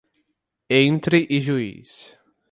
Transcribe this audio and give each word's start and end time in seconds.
Entre 0.81 1.21
Ijuís 1.29 2.17